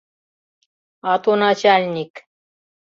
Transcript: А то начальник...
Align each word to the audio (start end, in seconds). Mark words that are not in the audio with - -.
А 1.09 1.11
то 1.23 1.31
начальник... 1.43 2.13